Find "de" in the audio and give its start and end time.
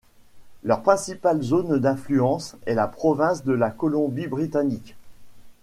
3.45-3.53